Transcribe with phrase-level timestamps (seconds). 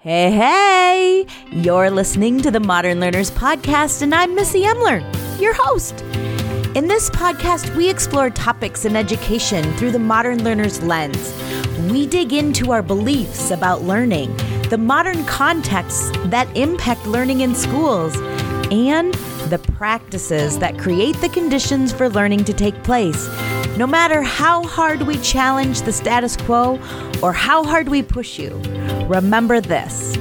[0.00, 1.26] Hey, hey!
[1.50, 5.00] You're listening to the Modern Learners Podcast, and I'm Missy Emler,
[5.40, 6.02] your host.
[6.76, 11.34] In this podcast, we explore topics in education through the modern learner's lens.
[11.90, 14.36] We dig into our beliefs about learning,
[14.68, 18.14] the modern contexts that impact learning in schools,
[18.70, 19.12] and
[19.50, 23.26] the practices that create the conditions for learning to take place.
[23.76, 26.78] No matter how hard we challenge the status quo
[27.20, 28.60] or how hard we push you,
[29.08, 30.16] remember this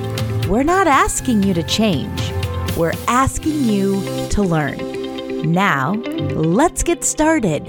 [0.48, 2.32] we're not asking you to change,
[2.78, 4.78] we're asking you to learn.
[5.52, 5.96] Now,
[6.34, 7.68] let's get started.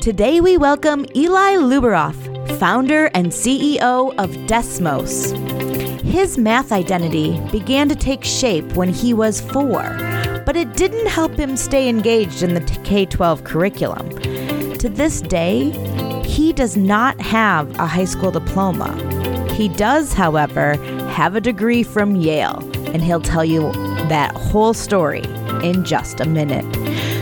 [0.00, 2.16] Today, we welcome Eli Luberoff,
[2.58, 5.36] founder and CEO of Desmos.
[6.00, 9.82] His math identity began to take shape when he was four,
[10.48, 14.08] but it didn't help him stay engaged in the K 12 curriculum.
[14.78, 15.72] To this day,
[16.24, 18.90] he does not have a high school diploma.
[19.52, 20.76] He does, however,
[21.10, 22.60] have a degree from Yale,
[22.94, 23.72] and he'll tell you
[24.08, 25.24] that whole story
[25.62, 26.64] in just a minute.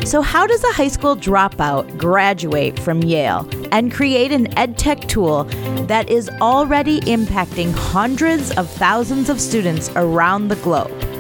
[0.06, 5.46] So, how does a high school dropout graduate from Yale and create an edtech tool
[5.88, 11.15] that is already impacting hundreds of thousands of students around the globe?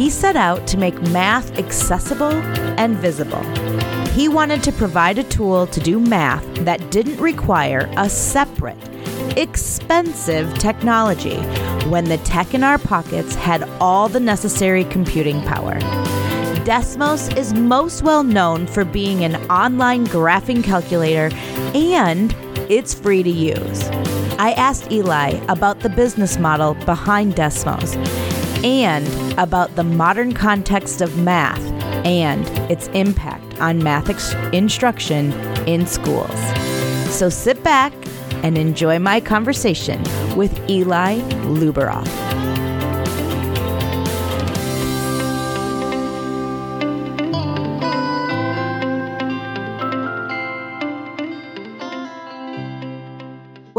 [0.00, 2.32] He set out to make math accessible
[2.80, 3.42] and visible.
[4.14, 8.78] He wanted to provide a tool to do math that didn't require a separate,
[9.36, 11.36] expensive technology
[11.90, 15.74] when the tech in our pockets had all the necessary computing power.
[16.64, 21.28] Desmos is most well known for being an online graphing calculator
[21.74, 22.34] and
[22.70, 23.86] it's free to use.
[24.38, 28.29] I asked Eli about the business model behind Desmos
[28.64, 29.06] and
[29.38, 31.60] about the modern context of math
[32.04, 35.32] and its impact on math ex- instruction
[35.68, 36.38] in schools.
[37.10, 37.92] So sit back
[38.42, 40.02] and enjoy my conversation
[40.36, 42.29] with Eli Luberoff.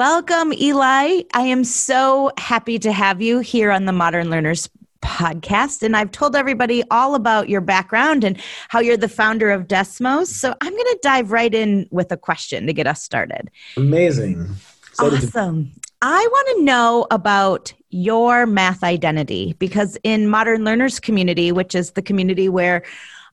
[0.02, 1.22] Welcome, Eli.
[1.32, 4.68] I am so happy to have you here on the Modern Learners
[5.04, 5.84] podcast.
[5.84, 10.26] And I've told everybody all about your background and how you're the founder of Desmos.
[10.26, 13.52] So I'm going to dive right in with a question to get us started.
[13.78, 14.50] Amazing.
[14.98, 15.72] awesome.
[16.02, 21.92] I want to know about your math identity because in Modern Learners community, which is
[21.92, 22.82] the community where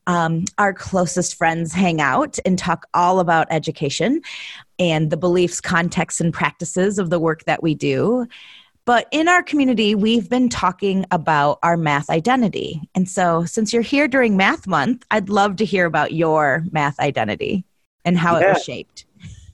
[0.09, 4.23] um, our closest friends hang out and talk all about education
[4.79, 8.27] and the beliefs, contexts, and practices of the work that we do.
[8.87, 12.81] But in our community, we've been talking about our math identity.
[12.95, 16.99] And so, since you're here during Math Month, I'd love to hear about your math
[16.99, 17.65] identity
[18.07, 19.05] and how yeah, it was shaped.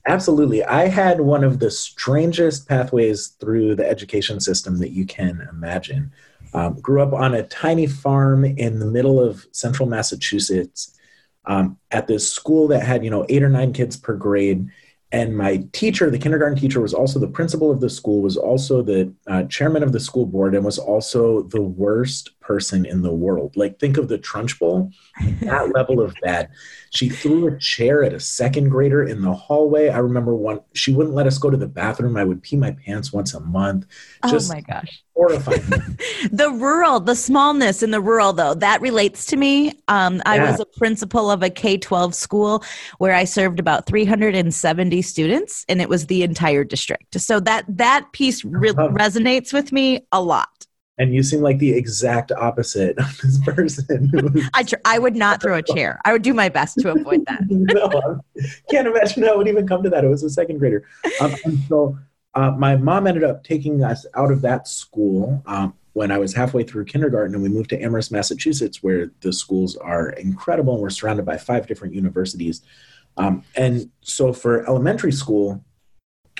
[0.07, 0.63] Absolutely.
[0.63, 6.13] I had one of the strangest pathways through the education system that you can imagine.
[6.55, 10.97] Um, grew up on a tiny farm in the middle of central Massachusetts
[11.45, 14.69] um, at this school that had, you know, eight or nine kids per grade.
[15.11, 18.81] And my teacher the kindergarten teacher was also the principal of the school was also
[18.81, 23.13] the uh, chairman of the school board and was also the worst person in the
[23.13, 23.55] world.
[23.55, 24.93] Like think of the Trunchbull
[25.41, 26.49] that level of bad.
[26.91, 29.89] She threw a chair at a second grader in the hallway.
[29.89, 32.17] I remember one she wouldn't let us go to the bathroom.
[32.17, 33.87] I would pee my pants once a month.
[34.23, 35.03] Oh Just oh my gosh.
[35.15, 35.97] horrifying.
[36.31, 39.73] The rural the smallness in the rural though that relates to me.
[39.87, 40.51] Um, i yeah.
[40.51, 42.63] was a principal of a k-12 school
[42.97, 47.19] where i served about 370 students and it was the entire district.
[47.19, 50.65] So that that piece re- resonates with me a lot
[50.97, 54.11] and you seem like the exact opposite of this person.
[54.53, 55.99] I tr- I would not throw a chair.
[56.05, 57.41] I would do my best to avoid that.
[57.49, 58.21] no,
[58.69, 60.03] can't imagine how it would even come to that.
[60.03, 60.87] It was a second grader,
[61.19, 61.35] um,
[61.67, 61.97] so
[62.35, 66.33] uh, my mom ended up taking us out of that school um, when I was
[66.33, 70.81] halfway through kindergarten, and we moved to Amherst, Massachusetts, where the schools are incredible, and
[70.81, 72.61] we're surrounded by five different universities.
[73.17, 75.63] Um, and so for elementary school,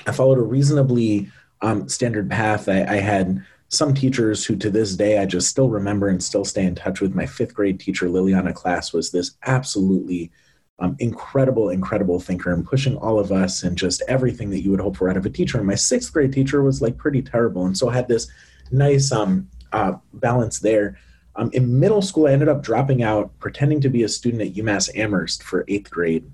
[0.06, 1.30] I followed a reasonably
[1.62, 2.68] um, standard path.
[2.68, 6.44] I, I had some teachers who to this day I just still remember and still
[6.44, 7.14] stay in touch with.
[7.14, 10.30] My fifth grade teacher, Liliana Class, was this absolutely
[10.78, 14.80] um, incredible, incredible thinker and pushing all of us and just everything that you would
[14.80, 15.58] hope for out of a teacher.
[15.58, 17.66] And my sixth grade teacher was like pretty terrible.
[17.66, 18.28] And so I had this
[18.70, 20.98] nice um, uh, balance there.
[21.34, 24.54] Um, in middle school, I ended up dropping out, pretending to be a student at
[24.54, 26.30] UMass Amherst for eighth grade.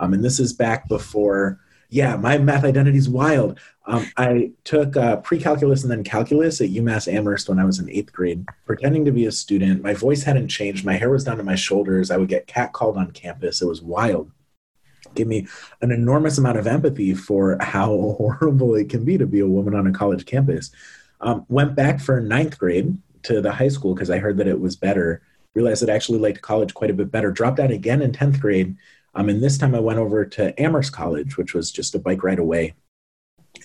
[0.00, 1.60] Um, and this is back before
[1.94, 3.60] yeah, my math identity is wild.
[3.86, 7.88] Um, I took uh, pre-calculus and then calculus at UMass Amherst when I was in
[7.88, 9.80] eighth grade, pretending to be a student.
[9.80, 10.84] My voice hadn't changed.
[10.84, 12.10] My hair was down to my shoulders.
[12.10, 13.62] I would get catcalled on campus.
[13.62, 14.32] It was wild.
[15.14, 15.46] gave me
[15.82, 17.86] an enormous amount of empathy for how
[18.18, 20.72] horrible it can be to be a woman on a college campus.
[21.20, 24.60] Um, went back for ninth grade to the high school because I heard that it
[24.60, 25.22] was better.
[25.54, 27.30] Realized that I actually liked college quite a bit better.
[27.30, 28.76] Dropped out again in 10th grade.
[29.16, 32.22] Um, and this time I went over to Amherst College, which was just a bike
[32.22, 32.74] ride away,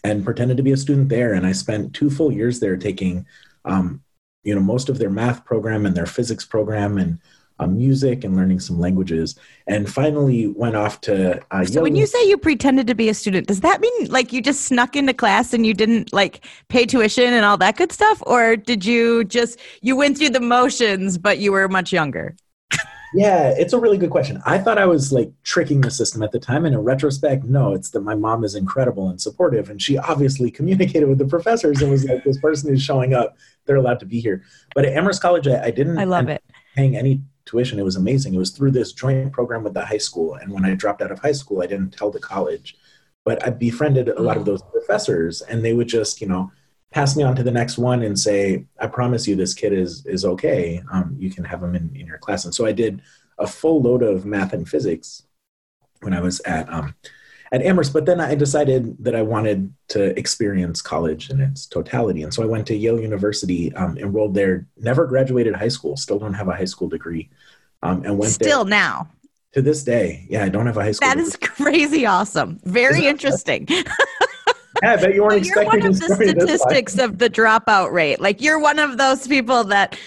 [0.03, 1.33] and pretended to be a student there.
[1.33, 3.25] And I spent two full years there taking,
[3.65, 4.03] um,
[4.43, 7.19] you know, most of their math program and their physics program and
[7.59, 9.35] uh, music and learning some languages,
[9.67, 11.41] and finally went off to.
[11.51, 14.31] Uh, so, when you say you pretended to be a student, does that mean like
[14.31, 17.91] you just snuck into class and you didn't like pay tuition and all that good
[17.91, 22.35] stuff, or did you just you went through the motions but you were much younger?
[23.13, 24.41] Yeah, it's a really good question.
[24.45, 27.73] I thought I was like tricking the system at the time, and in retrospect, no,
[27.73, 31.81] it's that my mom is incredible and supportive, and she obviously communicated with the professors
[31.81, 34.43] and was like, "This person is showing up; they're allowed to be here."
[34.75, 35.97] But at Amherst College, I, I didn't.
[35.97, 36.43] I love it.
[36.75, 37.79] Paying any tuition.
[37.79, 38.33] It was amazing.
[38.33, 40.35] It was through this joint program with the high school.
[40.35, 42.77] And when I dropped out of high school, I didn't tell the college,
[43.25, 44.47] but I befriended a lot of mm.
[44.47, 46.51] those professors, and they would just, you know,
[46.91, 50.05] pass me on to the next one and say, "I promise you, this kid is
[50.05, 50.81] is okay.
[50.91, 53.01] Um, you can have him in, in your class." And so I did
[53.37, 55.23] a full load of math and physics
[56.01, 56.95] when I was at um,
[57.51, 57.93] at Amherst.
[57.93, 62.23] But then I decided that I wanted to experience college in its totality.
[62.23, 66.19] And so I went to Yale University, um, enrolled there, never graduated high school, still
[66.19, 67.29] don't have a high school degree.
[67.81, 69.09] Um, and went still now.
[69.53, 71.07] To this day, yeah, I don't have a high school.
[71.07, 71.27] That degree.
[71.27, 72.59] is crazy awesome.
[72.65, 73.67] Very interesting.
[74.83, 78.19] yeah, I bet you weren't you're one of the statistics of the dropout rate.
[78.19, 79.97] Like you're one of those people that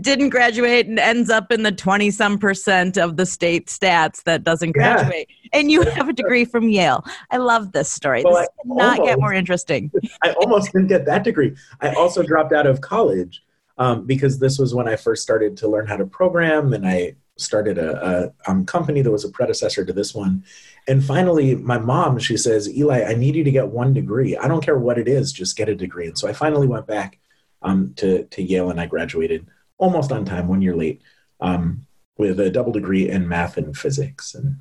[0.00, 4.44] didn't graduate and ends up in the 20 some percent of the state stats that
[4.44, 5.28] doesn't graduate.
[5.28, 5.60] Yeah.
[5.60, 7.04] And you have a degree from Yale.
[7.30, 8.22] I love this story.
[8.24, 9.90] Well, this could not get more interesting.
[10.22, 11.54] I almost didn't get that degree.
[11.80, 13.42] I also dropped out of college
[13.78, 17.16] um, because this was when I first started to learn how to program and I
[17.38, 20.44] started a, a um, company that was a predecessor to this one.
[20.88, 24.36] And finally, my mom, she says, Eli, I need you to get one degree.
[24.36, 26.06] I don't care what it is, just get a degree.
[26.06, 27.18] And so I finally went back
[27.60, 29.46] um, to, to Yale and I graduated
[29.76, 31.02] almost on time, one year late,
[31.40, 31.86] um,
[32.16, 34.34] with a double degree in math and physics.
[34.34, 34.60] And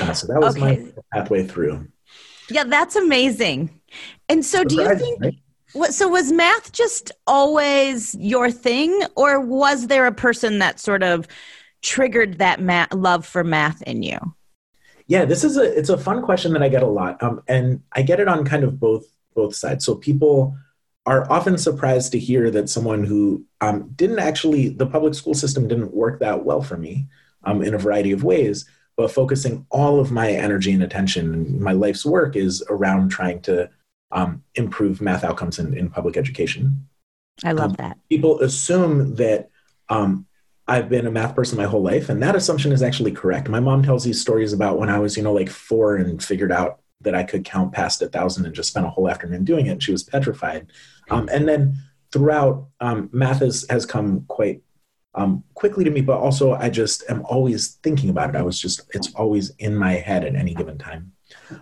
[0.00, 0.78] uh, so that was okay.
[0.78, 1.88] my pathway through.
[2.48, 3.80] Yeah, that's amazing.
[4.28, 5.20] And so, do you think?
[5.74, 5.92] Right?
[5.92, 11.26] So was math just always your thing, or was there a person that sort of
[11.80, 14.18] triggered that math, love for math in you?
[15.06, 17.82] Yeah, this is a it's a fun question that I get a lot, um, and
[17.92, 19.84] I get it on kind of both both sides.
[19.84, 20.56] So people
[21.04, 25.68] are often surprised to hear that someone who um, didn't actually the public school system
[25.68, 27.06] didn't work that well for me
[27.44, 28.64] um, in a variety of ways,
[28.96, 33.40] but focusing all of my energy and attention and my life's work is around trying
[33.42, 33.68] to
[34.12, 36.86] um, improve math outcomes in, in public education.
[37.44, 37.98] I love um, that.
[38.08, 39.50] People assume that
[39.88, 40.26] um,
[40.68, 43.48] I've been a math person my whole life, and that assumption is actually correct.
[43.48, 46.52] My mom tells these stories about when I was, you know, like four and figured
[46.52, 49.66] out that I could count past a thousand and just spent a whole afternoon doing
[49.66, 49.70] it.
[49.70, 50.68] And she was petrified.
[51.10, 51.76] Um, and then
[52.12, 54.62] throughout, um, math has, has come quite
[55.14, 58.36] um, quickly to me, but also I just am always thinking about it.
[58.36, 61.12] I was just, it's always in my head at any given time.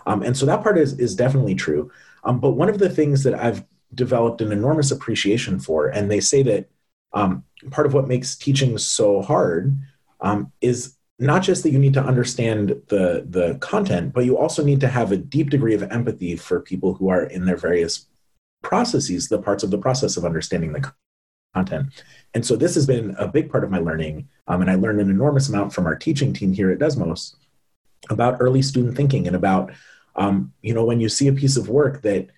[0.07, 1.91] Um, and so that part is, is definitely true.
[2.25, 3.65] Um, but one of the things that I've
[3.95, 6.69] developed an enormous appreciation for, and they say that
[7.13, 9.77] um, part of what makes teaching so hard
[10.21, 14.65] um, is not just that you need to understand the the content, but you also
[14.65, 18.07] need to have a deep degree of empathy for people who are in their various
[18.63, 20.93] processes, the parts of the process of understanding the
[21.55, 21.87] content.
[22.35, 25.01] And so this has been a big part of my learning, um, and I learned
[25.01, 27.35] an enormous amount from our teaching team here at Desmos
[28.09, 29.73] about early student thinking and about
[30.17, 32.29] um, you know, when you see a piece of work that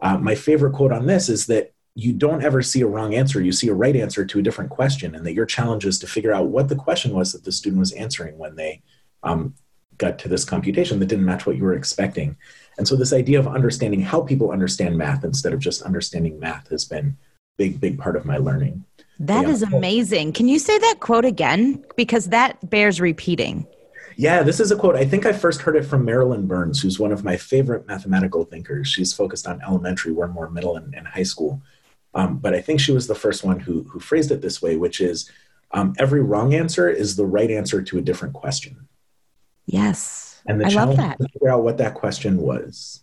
[0.00, 3.40] uh, my favorite quote on this is that you don't ever see a wrong answer.
[3.40, 6.06] You see a right answer to a different question, and that your challenge is to
[6.06, 8.82] figure out what the question was that the student was answering when they
[9.22, 9.54] um,
[9.98, 12.36] got to this computation that didn't match what you were expecting.
[12.78, 16.68] And so, this idea of understanding how people understand math instead of just understanding math
[16.70, 17.16] has been
[17.58, 18.84] big, big part of my learning.
[19.18, 19.52] That yeah.
[19.52, 20.32] is amazing.
[20.32, 21.84] Can you say that quote again?
[21.96, 23.66] Because that bears repeating.
[24.16, 24.96] Yeah, this is a quote.
[24.96, 28.44] I think I first heard it from Marilyn Burns, who's one of my favorite mathematical
[28.44, 28.88] thinkers.
[28.88, 31.62] She's focused on elementary, we're more middle and, and high school.
[32.14, 34.76] Um, but I think she was the first one who, who phrased it this way,
[34.76, 35.30] which is
[35.72, 38.88] um, every wrong answer is the right answer to a different question.
[39.66, 40.42] Yes.
[40.46, 41.30] And the I challenge love that.
[41.32, 43.02] figure out what that question was.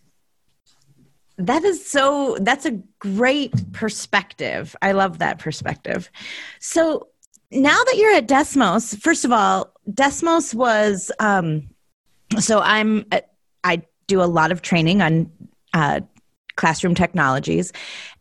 [1.37, 4.75] That is so, that's a great perspective.
[4.81, 6.09] I love that perspective.
[6.59, 7.07] So
[7.51, 11.69] now that you're at Desmos, first of all, Desmos was um,
[12.39, 13.05] so I'm
[13.63, 15.31] I do a lot of training on
[15.73, 16.01] uh,
[16.57, 17.71] classroom technologies,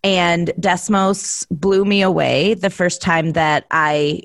[0.05, 4.23] and Desmos blew me away the first time that I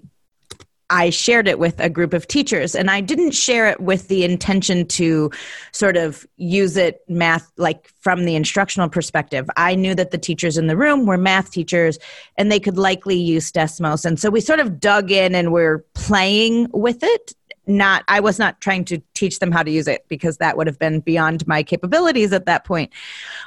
[0.91, 4.25] I shared it with a group of teachers and I didn't share it with the
[4.25, 5.31] intention to
[5.71, 9.49] sort of use it math like from the instructional perspective.
[9.55, 11.97] I knew that the teachers in the room were math teachers
[12.37, 14.03] and they could likely use Desmos.
[14.03, 17.33] And so we sort of dug in and we're playing with it.
[17.67, 20.67] Not I was not trying to teach them how to use it because that would
[20.67, 22.91] have been beyond my capabilities at that point.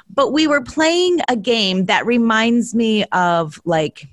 [0.09, 4.07] But we were playing a game that reminds me of like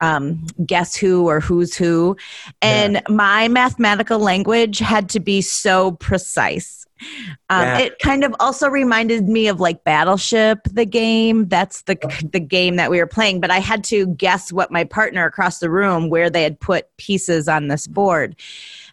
[0.00, 2.16] um, guess who or who's who.
[2.62, 3.02] And yeah.
[3.08, 6.86] my mathematical language had to be so precise.
[7.48, 7.78] Um, yeah.
[7.78, 11.48] It kind of also reminded me of like Battleship, the game.
[11.48, 11.96] That's the
[12.32, 13.40] the game that we were playing.
[13.40, 16.96] But I had to guess what my partner across the room where they had put
[16.96, 18.34] pieces on this board,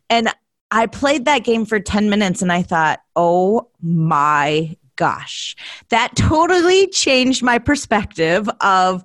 [0.10, 0.30] and
[0.76, 5.56] I played that game for ten minutes, and I thought, oh my gosh,
[5.90, 9.04] that totally changed my perspective of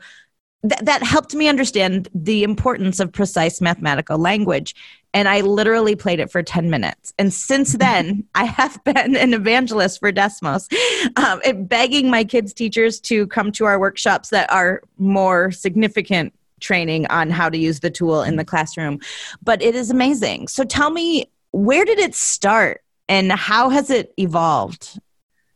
[0.68, 4.74] th- that helped me understand the importance of precise mathematical language.
[5.12, 7.12] And I literally played it for 10 minutes.
[7.18, 10.68] And since then, I have been an evangelist for Desmos,
[11.16, 17.06] um, begging my kids' teachers to come to our workshops that are more significant training
[17.06, 19.00] on how to use the tool in the classroom.
[19.42, 20.48] But it is amazing.
[20.48, 25.00] So tell me, where did it start and how has it evolved?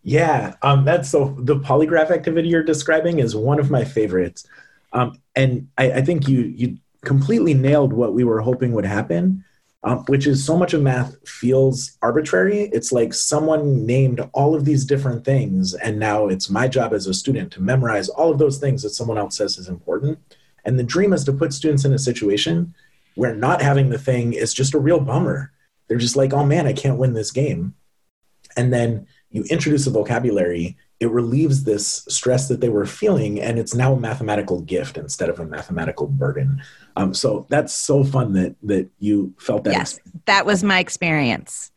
[0.03, 4.47] Yeah, um, that's so the polygraph activity you're describing is one of my favorites.
[4.93, 9.45] Um, and I, I, think you you completely nailed what we were hoping would happen,
[9.83, 12.65] um, which is so much of math feels arbitrary.
[12.73, 17.07] It's like someone named all of these different things, and now it's my job as
[17.07, 20.19] a student to memorize all of those things that someone else says is important.
[20.67, 22.75] And the dream is to put students in a situation
[23.15, 25.51] where not having the thing is just a real bummer.
[25.89, 27.75] They're just like, oh man, I can't win this game.
[28.57, 33.59] And then you introduce a vocabulary it relieves this stress that they were feeling and
[33.59, 36.63] it's now a mathematical gift instead of a mathematical burden
[36.97, 40.23] um, so that's so fun that that you felt that yes experience.
[40.27, 41.73] that was my experience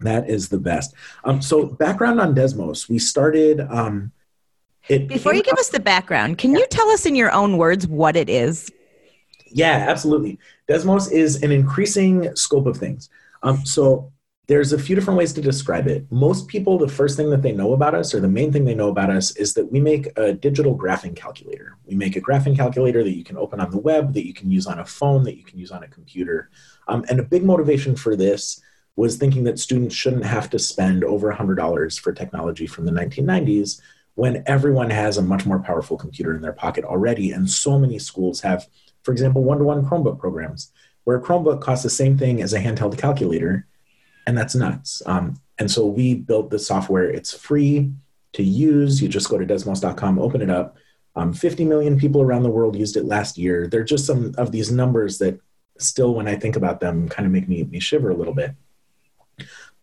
[0.00, 4.10] that is the best um, so background on desmos we started um,
[4.88, 6.58] before you give us the background can yeah.
[6.58, 8.70] you tell us in your own words what it is
[9.46, 10.38] yeah absolutely
[10.68, 13.10] desmos is an increasing scope of things
[13.42, 14.12] um, so
[14.48, 16.06] there's a few different ways to describe it.
[16.10, 18.76] Most people, the first thing that they know about us, or the main thing they
[18.76, 21.76] know about us, is that we make a digital graphing calculator.
[21.84, 24.50] We make a graphing calculator that you can open on the web, that you can
[24.50, 26.50] use on a phone, that you can use on a computer.
[26.86, 28.60] Um, and a big motivation for this
[28.94, 33.80] was thinking that students shouldn't have to spend over $100 for technology from the 1990s
[34.14, 37.32] when everyone has a much more powerful computer in their pocket already.
[37.32, 38.66] And so many schools have,
[39.02, 40.72] for example, one to one Chromebook programs,
[41.06, 43.64] where a Chromebook costs the same thing as a handheld calculator
[44.26, 45.02] and that's nuts.
[45.06, 47.08] Um, and so we built the software.
[47.08, 47.92] It's free
[48.32, 49.00] to use.
[49.00, 50.76] You just go to desmos.com, open it up.
[51.14, 53.68] Um, 50 million people around the world used it last year.
[53.68, 55.40] They're just some of these numbers that
[55.78, 58.56] still, when I think about them, kind of make me, me shiver a little bit.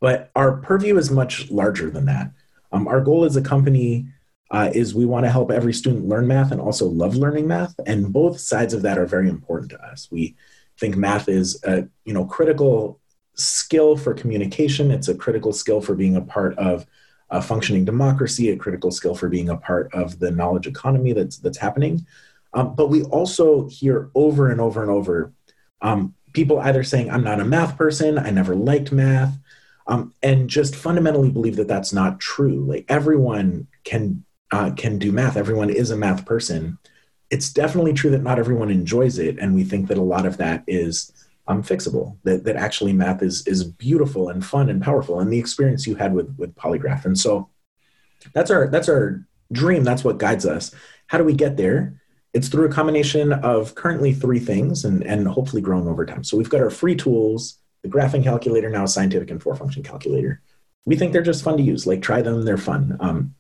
[0.02, 2.32] But our purview is much larger than that.
[2.74, 4.08] Um, our goal as a company
[4.52, 7.74] uh, is we want to help every student learn math and also love learning math,
[7.86, 10.10] and both sides of that are very important to us.
[10.12, 10.36] We
[10.80, 13.00] think math is a you know critical
[13.36, 14.92] skill for communication.
[14.92, 16.86] It's a critical skill for being a part of
[17.30, 21.38] a functioning democracy, a critical skill for being a part of the knowledge economy that's
[21.38, 22.06] that's happening.
[22.54, 25.34] Um, but we also hear over and over and over
[25.82, 28.20] um, people either saying, "I'm not a math person.
[28.20, 29.38] I never liked math,"
[29.88, 32.66] um, and just fundamentally believe that that's not true.
[32.66, 35.36] Like everyone can uh, can do math.
[35.36, 36.78] Everyone is a math person.
[37.34, 40.38] It's definitely true that not everyone enjoys it, and we think that a lot of
[40.38, 41.12] that is
[41.48, 42.18] um, fixable.
[42.24, 45.96] That that actually math is is beautiful and fun and powerful, and the experience you
[45.96, 47.06] had with with polygraph.
[47.06, 47.50] And so
[48.34, 49.84] that's our that's our dream.
[49.84, 50.76] That's what guides us.
[51.08, 52.00] How do we get there?
[52.36, 56.24] It's through a combination of currently three things, and and hopefully growing over time.
[56.24, 60.44] So we've got our free tools, the graphing calculator, now scientific and four function calculator.
[60.86, 61.88] We think they're just fun to use.
[61.88, 62.96] Like try them; they're fun.
[63.00, 63.34] Um,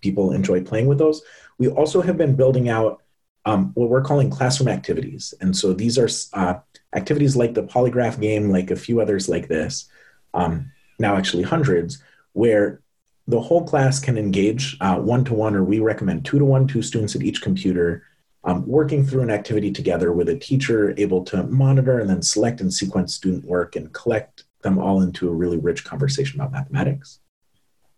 [0.00, 1.22] people enjoy playing with those.
[1.58, 3.02] We also have been building out
[3.46, 6.58] um, what we're calling classroom activities, and so these are uh,
[6.94, 9.88] activities like the polygraph game, like a few others like this,
[10.34, 12.82] um, now actually hundreds, where
[13.28, 16.82] the whole class can engage one to one, or we recommend two to one, two
[16.82, 18.04] students at each computer,
[18.44, 22.60] um, working through an activity together with a teacher able to monitor and then select
[22.60, 27.20] and sequence student work and collect them all into a really rich conversation about mathematics.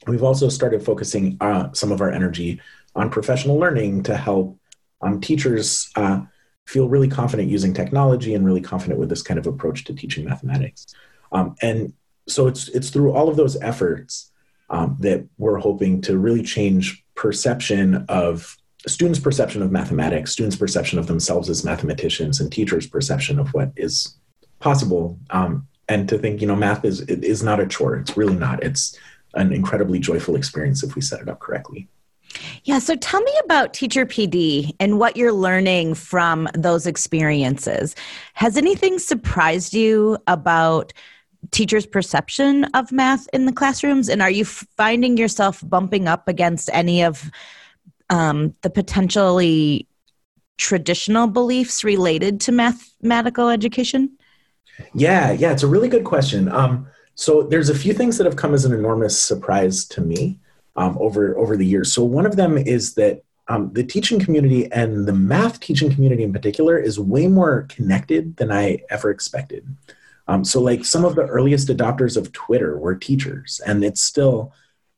[0.06, 2.60] We've also started focusing uh, some of our energy
[2.94, 4.58] on professional learning to help
[5.00, 6.20] um, teachers uh,
[6.66, 10.24] feel really confident using technology and really confident with this kind of approach to teaching
[10.24, 10.86] mathematics.
[11.32, 11.92] Um, and
[12.26, 14.30] so it's it's through all of those efforts
[14.70, 20.98] um, that we're hoping to really change perception of students' perception of mathematics, students' perception
[20.98, 24.16] of themselves as mathematicians, and teachers' perception of what is
[24.60, 25.18] possible.
[25.30, 27.96] Um, and to think, you know, math is is not a chore.
[27.96, 28.62] It's really not.
[28.62, 28.96] It's
[29.34, 31.88] an incredibly joyful experience if we set it up correctly.
[32.64, 37.94] Yeah, so tell me about Teacher PD and what you're learning from those experiences.
[38.34, 40.92] Has anything surprised you about
[41.50, 44.08] teachers' perception of math in the classrooms?
[44.08, 47.30] And are you finding yourself bumping up against any of
[48.10, 49.86] um, the potentially
[50.56, 54.16] traditional beliefs related to mathematical education?
[54.94, 56.48] Yeah, yeah, it's a really good question.
[56.48, 60.38] Um, so there's a few things that have come as an enormous surprise to me
[60.78, 61.92] um, over over the years.
[61.92, 66.22] So one of them is that um, the teaching community and the math teaching community
[66.22, 69.66] in particular is way more connected than I ever expected.
[70.28, 74.52] Um, so like some of the earliest adopters of Twitter were teachers, and it's still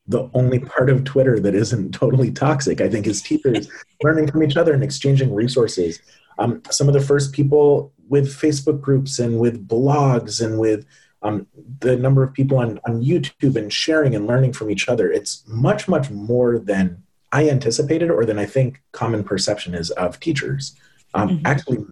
[0.07, 2.79] the only part of Twitter that isn't totally toxic.
[2.79, 3.67] I think is teachers
[4.03, 5.99] learning from each other and exchanging resources.
[6.37, 10.85] Um, some of the first people with Facebook groups and with blogs and with
[11.21, 11.47] um,
[11.79, 15.11] the number of people on, on YouTube and sharing and learning from each other.
[15.11, 20.19] It's much, much more than I anticipated or than I think common perception is of
[20.19, 20.75] teachers.
[21.13, 21.45] Um, mm-hmm.
[21.45, 21.85] Actually,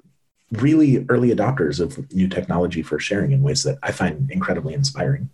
[0.53, 5.29] really early adopters of new technology for sharing in ways that I find incredibly inspiring.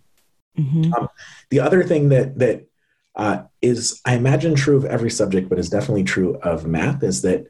[0.58, 0.92] Mm-hmm.
[0.94, 1.08] Um,
[1.50, 2.66] the other thing that that
[3.14, 7.22] uh, is, I imagine, true of every subject, but is definitely true of math, is
[7.22, 7.46] that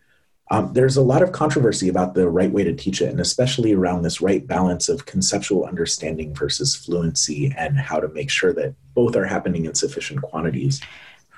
[0.51, 3.73] um, there's a lot of controversy about the right way to teach it, and especially
[3.73, 8.75] around this right balance of conceptual understanding versus fluency, and how to make sure that
[8.95, 10.81] both are happening in sufficient quantities.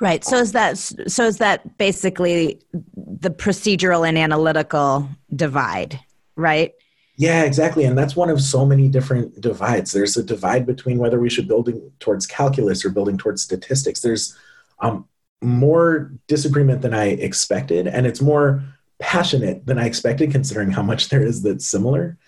[0.00, 0.24] Right.
[0.24, 2.60] So is that so is that basically
[2.96, 5.98] the procedural and analytical divide,
[6.36, 6.72] right?
[7.16, 7.84] Yeah, exactly.
[7.84, 9.90] And that's one of so many different divides.
[9.90, 14.00] There's a divide between whether we should building towards calculus or building towards statistics.
[14.00, 14.36] There's
[14.78, 15.08] um,
[15.42, 18.62] more disagreement than I expected, and it's more
[18.98, 22.18] passionate than I expected, considering how much there is that's similar.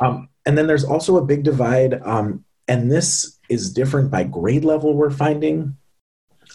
[0.00, 4.64] Um, and then there's also a big divide, um, and this is different by grade
[4.64, 5.76] level, we're finding,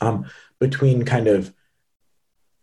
[0.01, 0.25] um,
[0.59, 1.53] between kind of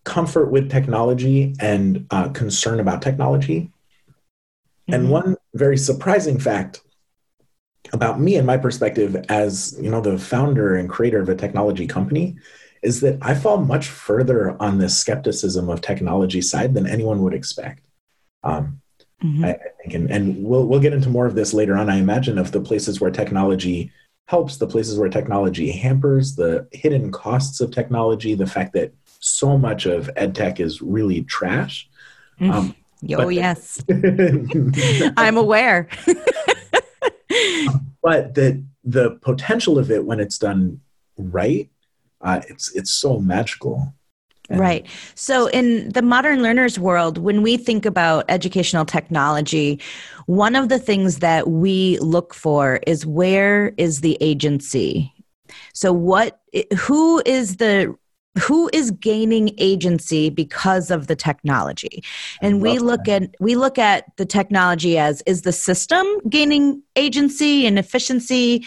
[0.05, 3.61] comfort with technology and uh, concern about technology.
[3.61, 4.95] Mm-hmm.
[4.95, 6.81] And one very surprising fact
[7.93, 11.87] about me and my perspective as you know the founder and creator of a technology
[11.87, 12.37] company
[12.83, 17.35] is that I fall much further on this skepticism of technology side than anyone would
[17.35, 17.85] expect.
[18.43, 18.81] Um,
[19.23, 19.45] mm-hmm.
[19.45, 21.90] I, I, think, and, and we'll we'll get into more of this later on.
[21.90, 23.93] I imagine of the places where technology
[24.29, 29.59] helps, the places where technology hampers, the hidden costs of technology, the fact that so
[29.59, 31.88] much of ed tech is really trash.
[32.40, 32.53] Mm-hmm.
[32.53, 32.75] Um,
[33.19, 33.85] oh yes,
[35.16, 35.88] I'm aware.
[38.03, 40.81] but that the potential of it when it's done
[41.19, 41.69] right
[42.23, 43.95] uh, it's it's so magical
[44.51, 44.87] and right.
[45.15, 49.81] So, in the modern learners world, when we think about educational technology,
[50.27, 55.15] one of the things that we look for is where is the agency?
[55.73, 56.41] So, what,
[56.77, 57.95] who is the
[58.39, 62.03] who is gaining agency because of the technology
[62.41, 63.23] and we look that.
[63.23, 68.65] at we look at the technology as is the system gaining agency and efficiency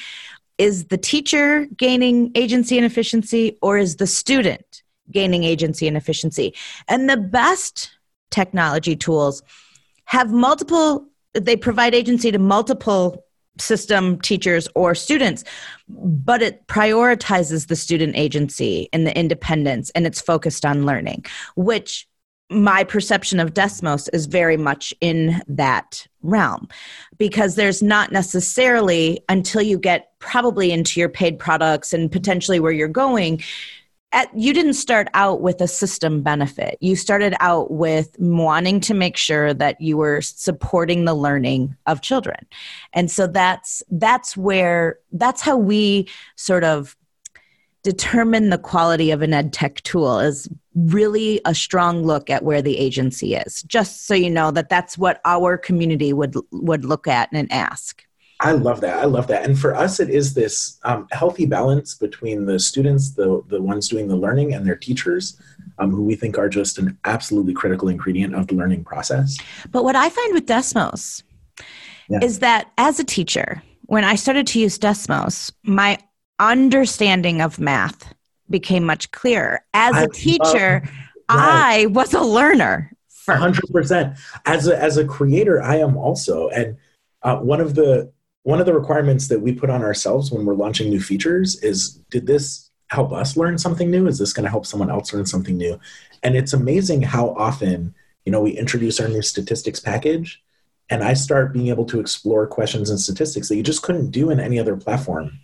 [0.63, 6.55] is the teacher gaining agency and efficiency or is the student gaining agency and efficiency?
[6.87, 7.91] And the best
[8.31, 9.43] technology tools
[10.05, 13.25] have multiple they provide agency to multiple
[13.59, 15.43] system teachers or students
[15.87, 21.23] but it prioritizes the student agency and the independence and it's focused on learning
[21.55, 22.07] which
[22.53, 26.67] my perception of Desmos is very much in that realm.
[27.17, 32.71] Because there's not necessarily until you get probably into your paid products and potentially where
[32.71, 33.43] you're going
[34.13, 36.77] at, you didn't start out with a system benefit.
[36.79, 42.01] You started out with wanting to make sure that you were supporting the learning of
[42.01, 42.45] children.
[42.93, 46.07] And so that's that's where that's how we
[46.37, 46.95] sort of
[47.83, 52.61] determine the quality of an ed tech tool is really a strong look at where
[52.61, 57.07] the agency is just so you know that that's what our community would would look
[57.07, 58.05] at and ask
[58.43, 61.95] i love that i love that and for us it is this um, healthy balance
[61.95, 65.39] between the students the the ones doing the learning and their teachers
[65.79, 69.37] um, who we think are just an absolutely critical ingredient of the learning process
[69.71, 71.23] but what i find with desmos
[72.09, 72.19] yeah.
[72.21, 75.97] is that as a teacher when i started to use desmos my
[76.39, 78.13] understanding of math
[78.49, 79.65] became much clearer.
[79.73, 80.91] As a teacher, love,
[81.29, 82.91] I was a learner.
[83.27, 84.17] Hundred percent.
[84.45, 86.49] As a as a creator, I am also.
[86.49, 86.77] And
[87.21, 88.11] uh, one of the
[88.43, 91.95] one of the requirements that we put on ourselves when we're launching new features is:
[92.09, 94.07] Did this help us learn something new?
[94.07, 95.79] Is this going to help someone else learn something new?
[96.21, 97.93] And it's amazing how often
[98.25, 100.43] you know we introduce our new statistics package
[100.89, 104.29] and I start being able to explore questions and statistics that you just couldn't do
[104.29, 105.39] in any other platform.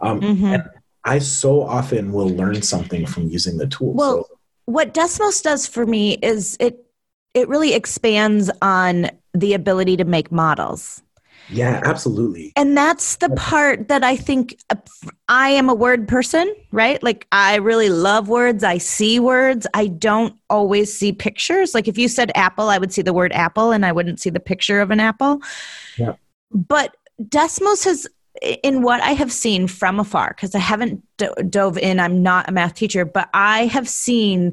[0.00, 0.44] Um, mm-hmm.
[0.44, 0.62] And
[1.04, 3.94] I so often will learn something from using the tool.
[3.94, 6.84] Well, so, what Desmos does for me is it
[7.34, 11.02] it really expands on the ability to make models.
[11.52, 12.52] Yeah, absolutely.
[12.56, 14.76] And that's the part that I think uh,
[15.28, 17.02] I am a word person, right?
[17.02, 18.62] Like I really love words.
[18.62, 19.66] I see words.
[19.74, 21.74] I don't always see pictures.
[21.74, 24.30] Like if you said apple, I would see the word apple and I wouldn't see
[24.30, 25.40] the picture of an apple.
[25.96, 26.14] Yeah.
[26.52, 28.06] But Desmos has
[28.62, 32.48] in what I have seen from afar, because I haven't do- dove in, I'm not
[32.48, 34.52] a math teacher, but I have seen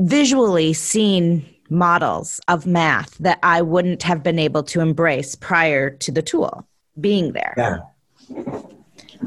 [0.00, 6.12] visually seen models of math that I wouldn't have been able to embrace prior to
[6.12, 6.66] the tool
[7.00, 7.54] being there.
[7.56, 7.78] Yeah.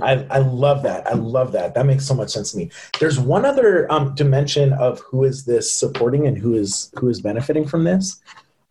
[0.02, 1.06] I, I love that.
[1.08, 1.74] I love that.
[1.74, 2.72] That makes so much sense to me.
[3.00, 7.22] There's one other um, dimension of who is this supporting and who is who is
[7.22, 8.22] benefiting from this.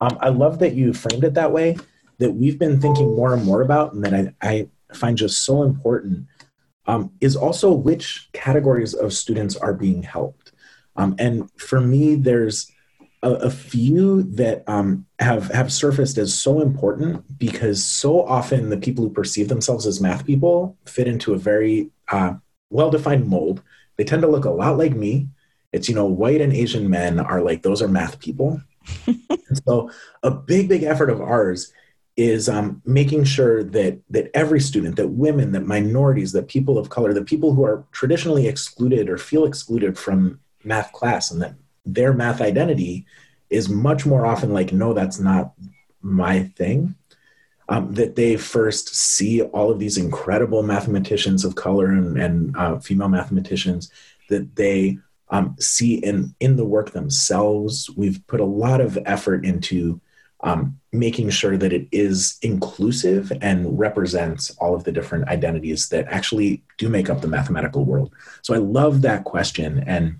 [0.00, 1.76] Um, I love that you framed it that way.
[2.18, 5.62] That we've been thinking more and more about, and that I, I find just so
[5.62, 6.26] important,
[6.87, 10.52] um, is also which categories of students are being helped.
[10.96, 12.70] Um, and for me, there's
[13.22, 18.76] a, a few that um, have have surfaced as so important because so often the
[18.76, 22.35] people who perceive themselves as math people fit into a very uh,
[22.70, 23.62] well defined mold.
[23.96, 25.28] They tend to look a lot like me.
[25.72, 28.61] It's you know white and Asian men are like those are math people.
[29.66, 29.90] so
[30.22, 31.72] a big big effort of ours
[32.16, 36.90] is um, making sure that that every student, that women, that minorities, that people of
[36.90, 41.54] color, that people who are traditionally excluded or feel excluded from math class, and that
[41.94, 43.07] their math identity
[43.48, 45.53] is much more often like, no, that's not
[46.03, 46.94] my thing.
[47.68, 52.79] Um, that they first see all of these incredible mathematicians of color and, and uh,
[52.81, 53.90] female mathematicians
[54.29, 54.98] that they
[55.29, 57.88] um, see in in the work themselves.
[57.96, 60.00] We've put a lot of effort into
[60.42, 66.07] um, making sure that it is inclusive and represents all of the different identities that
[66.09, 68.12] actually do make up the mathematical world.
[68.42, 70.18] So I love that question and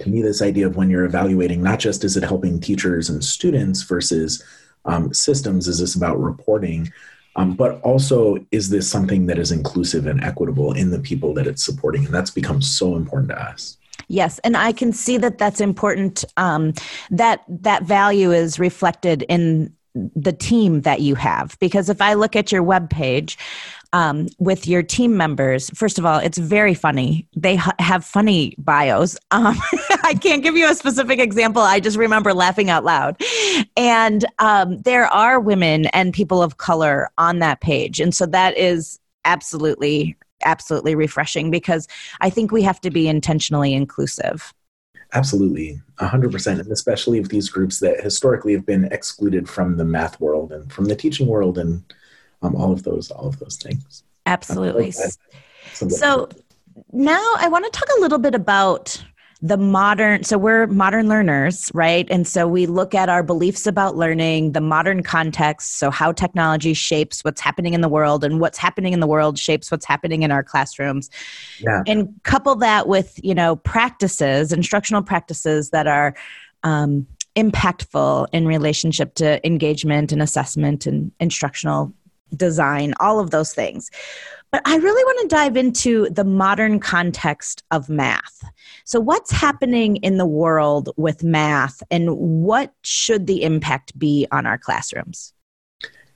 [0.00, 3.24] to me this idea of when you're evaluating not just is it helping teachers and
[3.24, 4.44] students versus
[4.84, 6.92] um, systems is this about reporting?
[7.36, 11.46] Um, but also is this something that is inclusive and equitable in the people that
[11.46, 12.04] it's supporting?
[12.04, 13.76] And that's become so important to us.
[14.08, 16.24] Yes, and I can see that that's important.
[16.36, 16.74] Um,
[17.10, 19.74] that that value is reflected in
[20.14, 21.58] the team that you have.
[21.58, 23.38] Because if I look at your web page,
[23.96, 27.26] um, with your team members, first of all, it's very funny.
[27.34, 29.16] They ha- have funny bios.
[29.30, 29.56] Um,
[30.04, 31.62] I can't give you a specific example.
[31.62, 33.18] I just remember laughing out loud.
[33.74, 37.98] And um, there are women and people of color on that page.
[37.98, 41.88] And so that is absolutely, absolutely refreshing because
[42.20, 44.52] I think we have to be intentionally inclusive.
[45.14, 46.60] Absolutely, 100%.
[46.60, 50.70] And especially with these groups that historically have been excluded from the math world and
[50.70, 51.82] from the teaching world and
[52.42, 54.04] um, all of those all of those things.
[54.26, 54.92] Absolutely.
[55.72, 56.28] So
[56.92, 59.02] now i want to talk a little bit about
[59.42, 62.08] the modern so we're modern learners right?
[62.10, 66.72] And so we look at our beliefs about learning the modern context so how technology
[66.72, 70.22] shapes what's happening in the world and what's happening in the world shapes what's happening
[70.22, 71.10] in our classrooms.
[71.60, 71.82] Yeah.
[71.86, 76.14] and couple that with you know practices instructional practices that are
[76.62, 81.92] um, impactful in relationship to engagement and assessment and instructional
[82.34, 83.90] design, all of those things.
[84.52, 88.42] But I really want to dive into the modern context of math.
[88.84, 94.46] So, what's happening in the world with math, and what should the impact be on
[94.46, 95.32] our classrooms?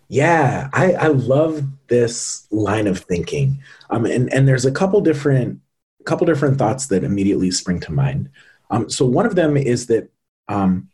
[0.08, 5.60] Yeah, I, I love this line of thinking, um, and and there's a couple different
[6.04, 8.30] couple different thoughts that immediately spring to mind.
[8.70, 10.10] Um, so one of them is that
[10.48, 10.88] um,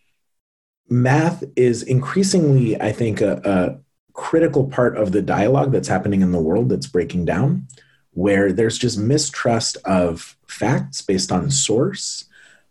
[0.88, 3.80] math is increasingly, I think, a,
[4.16, 7.68] critical part of the dialogue that's happening in the world that's breaking down,
[8.12, 12.24] where there's just mistrust of facts based on source,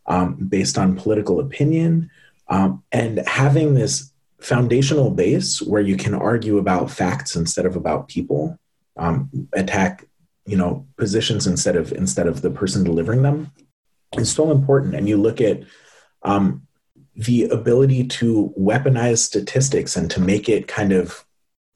[0.07, 2.09] um, based on political opinion,
[2.49, 8.07] um, and having this foundational base where you can argue about facts instead of about
[8.07, 8.59] people,
[8.97, 10.05] um, attack
[10.47, 13.51] you know positions instead of instead of the person delivering them
[14.17, 14.95] is so important.
[14.95, 15.63] And you look at
[16.23, 16.67] um,
[17.15, 21.25] the ability to weaponize statistics and to make it kind of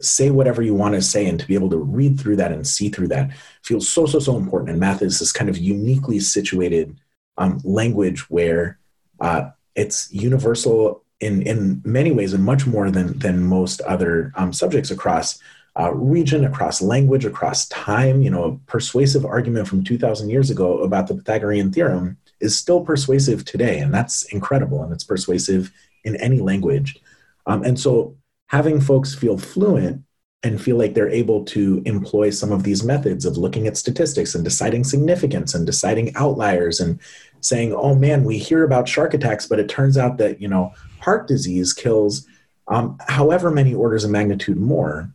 [0.01, 2.65] say whatever you want to say and to be able to read through that and
[2.65, 3.31] see through that
[3.63, 4.71] feels so so so important.
[4.71, 6.97] And math is this kind of uniquely situated
[7.37, 8.79] um, language where
[9.19, 14.53] uh, it's universal in in many ways and much more than than most other um,
[14.53, 15.39] subjects across
[15.79, 18.21] uh, region across language across time.
[18.21, 22.81] You know a persuasive argument from 2000 years ago about the pythagorean theorem is still
[22.85, 25.71] persuasive today and that's incredible and it's persuasive
[26.05, 26.97] in any language.
[27.45, 28.15] Um, and so
[28.49, 30.03] having folks feel fluent
[30.43, 34.35] and feel like they're able to employ some of these methods of looking at statistics
[34.35, 36.99] and deciding significance and deciding outliers and
[37.41, 40.73] saying, oh man, we hear about shark attacks, but it turns out that, you know,
[40.99, 42.25] heart disease kills
[42.67, 45.11] um, however many orders of magnitude more.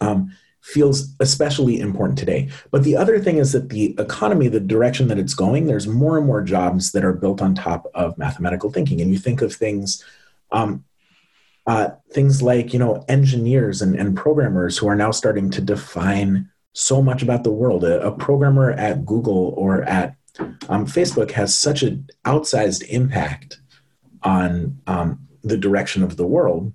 [0.00, 2.50] Um, feels especially important today.
[2.70, 6.18] But the other thing is that the economy, the direction that it's going, there's more
[6.18, 9.00] and more jobs that are built on top of mathematical thinking.
[9.00, 10.04] And you think of things,
[10.52, 10.84] um,
[11.68, 16.50] uh, things like you know engineers and, and programmers who are now starting to define
[16.72, 17.84] so much about the world.
[17.84, 20.16] A, a programmer at Google or at
[20.68, 23.60] um, Facebook has such an outsized impact
[24.22, 26.72] on um, the direction of the world.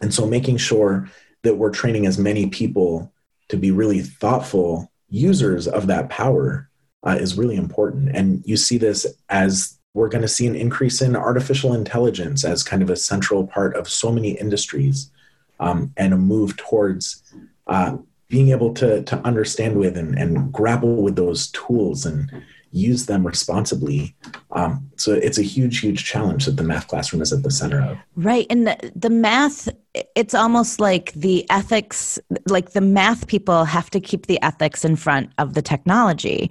[0.00, 1.08] And so making sure
[1.42, 3.12] that we're training as many people
[3.48, 6.70] to be really thoughtful users of that power
[7.06, 8.16] uh, is really important.
[8.16, 12.62] And you see this as we're going to see an increase in artificial intelligence as
[12.62, 15.10] kind of a central part of so many industries
[15.58, 17.22] um, and a move towards
[17.66, 17.96] uh,
[18.28, 22.30] being able to, to understand with and, and grapple with those tools and
[22.72, 24.14] use them responsibly.
[24.50, 27.80] Um, so it's a huge, huge challenge that the math classroom is at the center
[27.80, 27.96] of.
[28.16, 28.46] Right.
[28.50, 29.66] And the, the math,
[30.14, 34.96] it's almost like the ethics, like the math people have to keep the ethics in
[34.96, 36.50] front of the technology.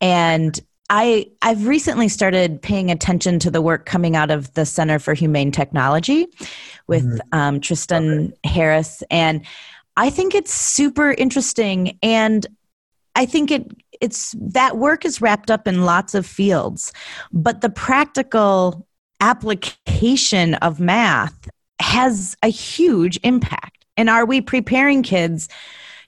[0.00, 0.58] And
[0.92, 5.14] I, I've recently started paying attention to the work coming out of the Center for
[5.14, 6.26] Humane Technology
[6.88, 7.38] with mm-hmm.
[7.38, 9.04] um, Tristan Harris.
[9.08, 9.46] And
[9.96, 11.96] I think it's super interesting.
[12.02, 12.44] And
[13.14, 16.92] I think it it's that work is wrapped up in lots of fields,
[17.32, 18.86] but the practical
[19.20, 21.48] application of math
[21.80, 23.84] has a huge impact.
[23.96, 25.48] And are we preparing kids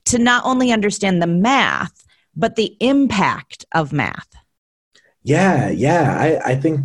[0.07, 4.33] to not only understand the math, but the impact of math?
[5.23, 6.17] Yeah, yeah.
[6.19, 6.81] I, I think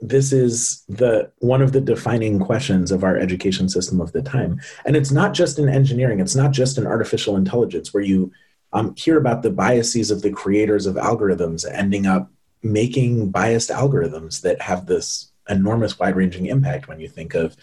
[0.00, 4.60] this is the one of the defining questions of our education system of the time.
[4.84, 8.30] And it's not just in engineering, it's not just in artificial intelligence where you
[8.72, 12.30] um, hear about the biases of the creators of algorithms ending up
[12.62, 17.56] making biased algorithms that have this enormous wide ranging impact when you think of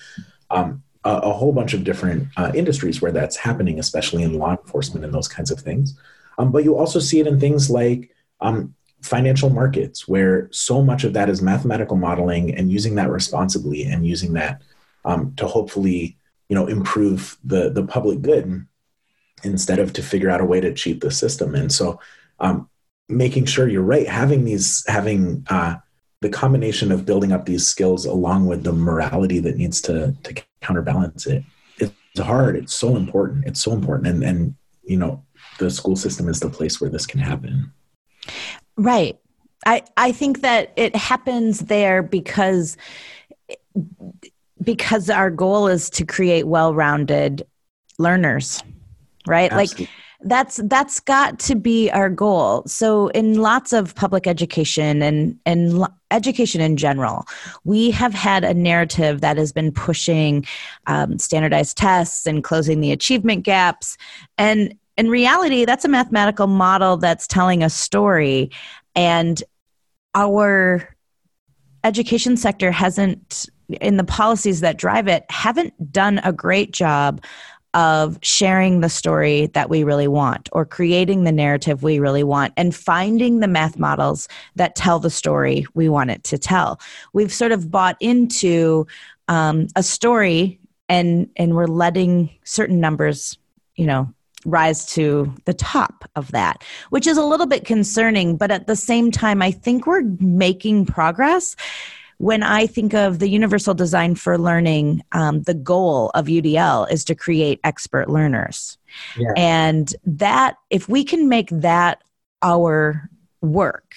[0.49, 4.51] um, a, a, whole bunch of different uh, industries where that's happening, especially in law
[4.51, 5.97] enforcement and those kinds of things.
[6.37, 8.73] Um, but you also see it in things like um,
[9.05, 14.05] financial markets, where so much of that is mathematical modeling and using that responsibly and
[14.05, 14.61] using that
[15.05, 16.17] um, to hopefully
[16.49, 18.65] you know improve the the public good
[19.43, 21.55] instead of to figure out a way to cheat the system.
[21.55, 21.99] And so,
[22.39, 22.69] um,
[23.07, 25.75] making sure you're right, having these, having uh,
[26.21, 30.43] the combination of building up these skills along with the morality that needs to to
[30.61, 31.43] counterbalance it.
[31.77, 32.55] It's hard.
[32.55, 33.45] It's so important.
[33.45, 34.07] It's so important.
[34.07, 35.23] And and you know,
[35.59, 37.71] the school system is the place where this can happen.
[38.77, 39.17] Right.
[39.65, 42.77] I I think that it happens there because
[44.63, 47.45] because our goal is to create well-rounded
[47.97, 48.63] learners
[49.27, 49.85] right Absolutely.
[49.85, 55.37] like that's that's got to be our goal so in lots of public education and
[55.45, 57.25] and education in general
[57.63, 60.45] we have had a narrative that has been pushing
[60.87, 63.97] um, standardized tests and closing the achievement gaps
[64.37, 68.49] and in reality that's a mathematical model that's telling a story
[68.95, 69.43] and
[70.13, 70.95] our
[71.83, 73.47] education sector hasn't
[73.81, 77.21] in the policies that drive it haven't done a great job
[77.75, 82.53] of sharing the story that we really want or creating the narrative we really want
[82.55, 86.79] and finding the math models that tell the story we want it to tell.
[87.11, 88.87] We've sort of bought into
[89.27, 93.37] um, a story and and we're letting certain numbers,
[93.75, 94.13] you know,
[94.45, 98.75] rise to the top of that, which is a little bit concerning, but at the
[98.75, 101.55] same time I think we're making progress
[102.17, 107.03] when I think of the universal design for learning, um, the goal of UDL is
[107.05, 108.77] to create expert learners.
[109.17, 109.33] Yeah.
[109.35, 112.01] And that, if we can make that
[112.41, 113.09] our
[113.41, 113.95] work,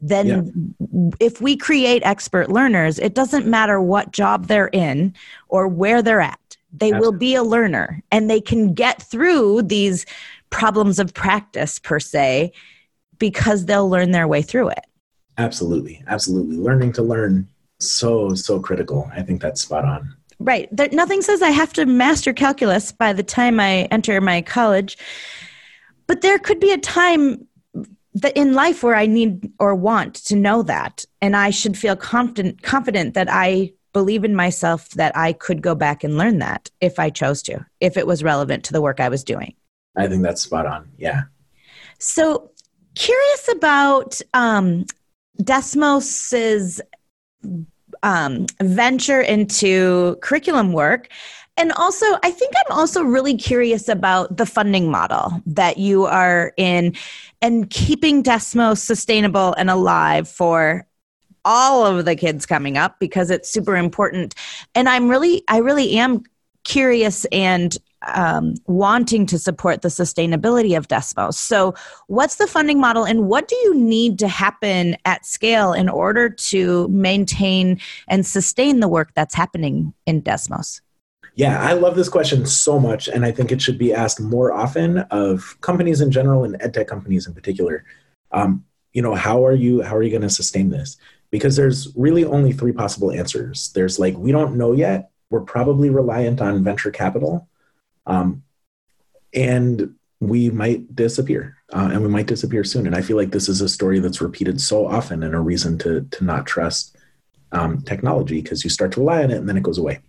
[0.00, 1.10] then yeah.
[1.20, 5.14] if we create expert learners, it doesn't matter what job they're in
[5.48, 6.39] or where they're at.
[6.72, 7.00] They Absolutely.
[7.00, 10.06] will be a learner and they can get through these
[10.50, 12.52] problems of practice, per se,
[13.18, 14.84] because they'll learn their way through it.
[15.38, 16.02] Absolutely.
[16.06, 16.56] Absolutely.
[16.56, 17.48] Learning to learn
[17.80, 21.86] so so critical i think that's spot on right there, nothing says i have to
[21.86, 24.98] master calculus by the time i enter my college
[26.06, 27.46] but there could be a time
[28.14, 31.96] that in life where i need or want to know that and i should feel
[31.96, 36.70] confident confident that i believe in myself that i could go back and learn that
[36.80, 39.54] if i chose to if it was relevant to the work i was doing.
[39.96, 40.88] I think that's spot on.
[40.98, 41.22] Yeah.
[41.98, 42.50] So
[42.94, 44.86] curious about um,
[45.42, 46.80] desmos's
[48.02, 51.08] um, venture into curriculum work.
[51.56, 56.54] And also, I think I'm also really curious about the funding model that you are
[56.56, 56.94] in
[57.42, 60.86] and keeping Desmos sustainable and alive for
[61.44, 64.34] all of the kids coming up because it's super important.
[64.74, 66.24] And I'm really, I really am
[66.64, 67.76] curious and
[68.06, 71.34] um, wanting to support the sustainability of Desmos.
[71.34, 71.74] So,
[72.06, 76.30] what's the funding model, and what do you need to happen at scale in order
[76.30, 80.80] to maintain and sustain the work that's happening in Desmos?
[81.34, 84.52] Yeah, I love this question so much, and I think it should be asked more
[84.52, 87.84] often of companies in general and edtech companies in particular.
[88.32, 90.96] Um, you know, how are you how are you going to sustain this?
[91.30, 93.70] Because there's really only three possible answers.
[93.72, 95.10] There's like we don't know yet.
[95.30, 97.48] We're probably reliant on venture capital
[98.06, 98.42] um,
[99.34, 103.48] and we might disappear uh, and we might disappear soon and i feel like this
[103.48, 106.96] is a story that's repeated so often and a reason to to not trust
[107.52, 110.00] um, technology because you start to rely on it and then it goes away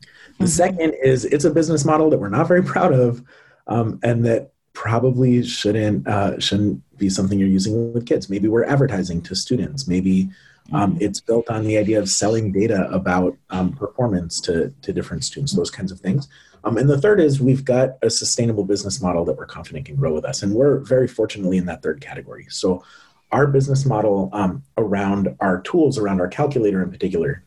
[0.00, 0.06] the
[0.44, 0.46] mm-hmm.
[0.46, 3.22] second is it's a business model that we're not very proud of
[3.66, 4.52] um, and that
[4.86, 9.86] probably shouldn't uh, shouldn't be something you're using with kids maybe we're advertising to students
[9.86, 10.28] maybe
[10.72, 11.04] um, mm-hmm.
[11.06, 15.52] it's built on the idea of selling data about um, performance to, to different students
[15.52, 16.28] those kinds of things
[16.66, 19.94] um, and the third is we've got a sustainable business model that we're confident can
[19.94, 20.42] grow with us.
[20.42, 22.46] And we're very fortunately in that third category.
[22.50, 22.84] So
[23.30, 27.44] our business model um, around our tools, around our calculator in particular,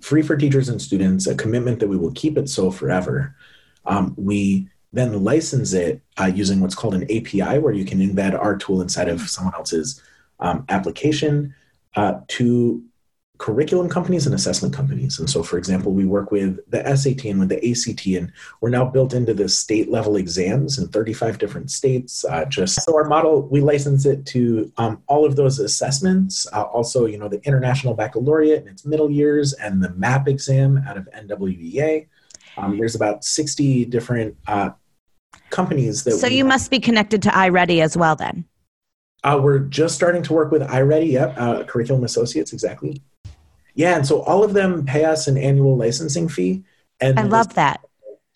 [0.00, 3.36] free for teachers and students, a commitment that we will keep it so forever.
[3.84, 8.38] Um, we then license it uh, using what's called an API, where you can embed
[8.38, 10.02] our tool inside of someone else's
[10.40, 11.54] um, application
[11.96, 12.82] uh, to
[13.38, 15.18] curriculum companies and assessment companies.
[15.18, 18.70] And so, for example, we work with the SAT and with the ACT, and we're
[18.70, 22.24] now built into the state level exams in 35 different states.
[22.24, 26.46] Uh, just so our model, we license it to um, all of those assessments.
[26.52, 30.82] Uh, also, you know, the International Baccalaureate in its middle years and the MAP exam
[30.86, 32.06] out of NWEA.
[32.56, 34.70] Um, there's about 60 different uh,
[35.54, 36.12] companies that.
[36.12, 38.44] So you must be connected to iReady as well, then.
[39.22, 43.00] Uh, we're just starting to work with iReady, yep, uh, Curriculum Associates, exactly.
[43.74, 46.62] Yeah, and so all of them pay us an annual licensing fee.
[47.00, 47.80] And I love that.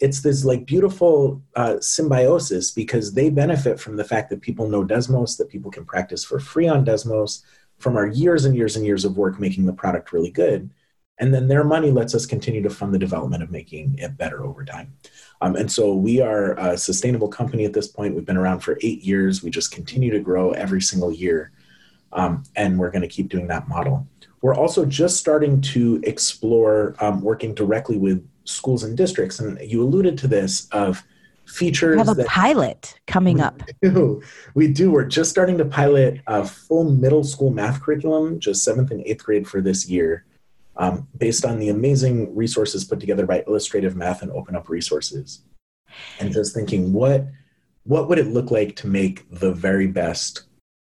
[0.00, 4.84] It's this like beautiful uh, symbiosis because they benefit from the fact that people know
[4.84, 7.42] Desmos, that people can practice for free on Desmos
[7.78, 10.70] from our years and years and years of work making the product really good.
[11.18, 14.44] And then their money lets us continue to fund the development of making it better
[14.44, 14.94] over time.
[15.40, 18.14] Um, and so we are a sustainable company at this point.
[18.14, 19.42] We've been around for eight years.
[19.42, 21.52] We just continue to grow every single year.
[22.12, 24.06] Um, and we're going to keep doing that model.
[24.40, 29.38] We're also just starting to explore um, working directly with schools and districts.
[29.38, 31.04] And you alluded to this of
[31.44, 31.96] features.
[31.96, 33.62] We have a that pilot coming up.
[33.82, 34.22] Do.
[34.54, 34.90] We do.
[34.90, 39.24] We're just starting to pilot a full middle school math curriculum, just seventh and eighth
[39.24, 40.24] grade for this year,
[40.78, 45.42] um, based on the amazing resources put together by Illustrative Math and Open Up Resources.
[46.20, 47.26] And just thinking, what
[47.84, 50.42] what would it look like to make the very best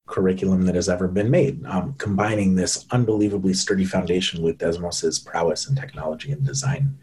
[0.10, 5.70] curriculum that has ever been made, um, combining this unbelievably sturdy foundation with Desmos's prowess
[5.70, 6.98] in technology and design.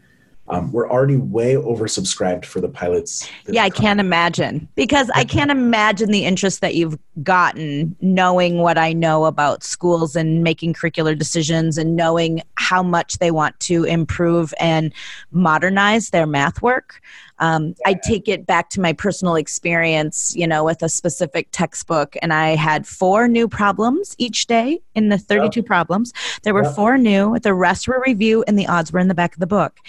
[0.49, 3.29] Um, we're already way oversubscribed for the pilots.
[3.47, 8.77] Yeah, I can't imagine because I can't imagine the interest that you've gotten knowing what
[8.77, 13.83] I know about schools and making curricular decisions and knowing how much they want to
[13.83, 14.93] improve and
[15.31, 17.01] modernize their math work.
[17.39, 22.15] Um, I take it back to my personal experience, you know, with a specific textbook,
[22.21, 25.65] and I had four new problems each day in the 32 yep.
[25.65, 26.13] problems.
[26.43, 26.75] There were yep.
[26.75, 29.47] four new, the rest were review, and the odds were in the back of the
[29.47, 29.79] book.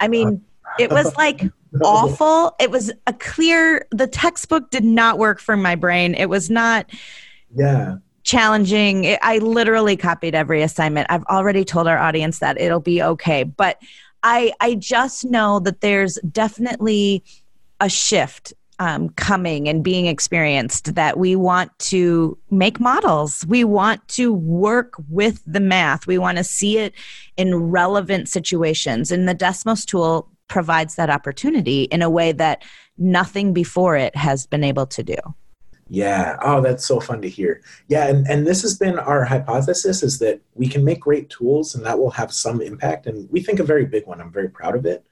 [0.00, 0.42] I mean,
[0.78, 1.42] it was like
[1.84, 2.54] awful.
[2.58, 6.14] It was a clear, the textbook did not work for my brain.
[6.14, 6.90] It was not.
[7.54, 9.16] Yeah challenging.
[9.22, 11.06] I literally copied every assignment.
[11.08, 13.44] I've already told our audience that it'll be okay.
[13.44, 13.80] But
[14.26, 17.22] I I just know that there's definitely
[17.80, 23.46] a shift um, coming and being experienced that we want to make models.
[23.46, 26.08] We want to work with the math.
[26.08, 26.92] We want to see it
[27.36, 29.12] in relevant situations.
[29.12, 32.64] And the Desmos tool provides that opportunity in a way that
[32.98, 35.16] nothing before it has been able to do.
[35.88, 36.36] Yeah.
[36.42, 37.62] Oh, that's so fun to hear.
[37.88, 41.74] Yeah, and, and this has been our hypothesis is that we can make great tools
[41.74, 43.06] and that will have some impact.
[43.06, 44.20] And we think a very big one.
[44.20, 45.04] I'm very proud of it.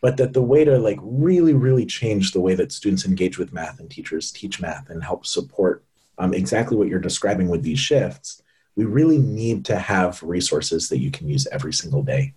[0.00, 3.52] But that the way to like really, really change the way that students engage with
[3.52, 5.84] math and teachers teach math and help support
[6.18, 8.42] um, exactly what you're describing with these shifts,
[8.74, 12.34] we really need to have resources that you can use every single day.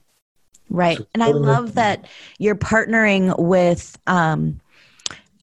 [0.70, 0.98] Right.
[0.98, 2.08] So and I love that
[2.40, 4.60] you're partnering with um,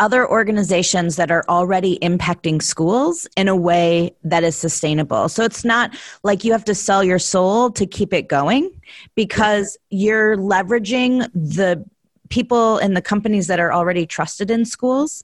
[0.00, 5.28] other organizations that are already impacting schools in a way that is sustainable.
[5.28, 8.70] So it's not like you have to sell your soul to keep it going
[9.14, 11.84] because you're leveraging the
[12.28, 15.22] people and the companies that are already trusted in schools.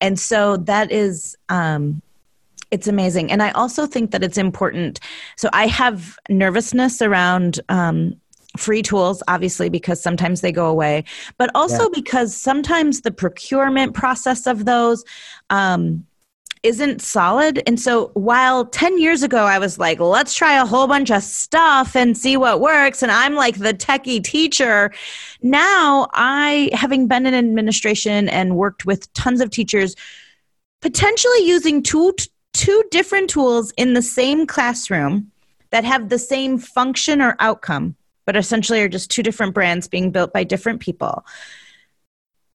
[0.00, 2.02] And so that is um,
[2.70, 3.32] it's amazing.
[3.32, 5.00] And I also think that it's important.
[5.36, 8.20] So I have nervousness around um,
[8.58, 11.04] free tools, obviously, because sometimes they go away,
[11.38, 11.88] but also yeah.
[11.94, 15.04] because sometimes the procurement process of those
[15.50, 16.04] um,
[16.62, 17.62] isn't solid.
[17.66, 21.22] And so while 10 years ago I was like, let's try a whole bunch of
[21.22, 24.92] stuff and see what works, and I'm like the techie teacher,
[25.42, 29.94] now I, having been in administration and worked with tons of teachers,
[30.80, 32.14] potentially using two,
[32.52, 35.30] two different tools in the same classroom
[35.70, 37.94] that have the same function or outcome
[38.28, 41.24] but essentially are just two different brands being built by different people